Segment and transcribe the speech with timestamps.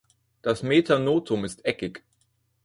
[0.41, 2.01] Das Metanotum ist eckig.